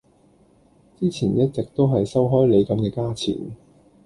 [0.99, 3.55] 之前一直都係收開你咁嘅價錢